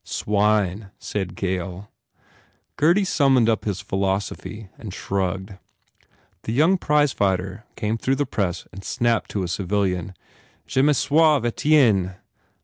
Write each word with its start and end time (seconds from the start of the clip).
"Swine," 0.03 0.89
said 0.97 1.35
Gail. 1.35 1.91
Gurdy 2.75 3.05
summoned 3.05 3.47
up 3.47 3.65
his 3.65 3.81
philosophy 3.81 4.67
and 4.75 4.91
shrugged. 4.91 5.59
The 6.41 6.53
young 6.53 6.79
prize 6.79 7.13
fighter 7.13 7.65
came 7.75 7.99
through 7.99 8.15
112 8.15 8.17
MARGOT 8.17 8.17
the 8.17 8.25
press 8.25 8.67
and 8.73 8.83
snapped 8.83 9.29
to 9.29 9.43
a 9.43 9.47
civilian, 9.47 10.15
"Je 10.65 10.81
me 10.81 10.93
sauve, 10.93 11.45
Etienne 11.45 12.15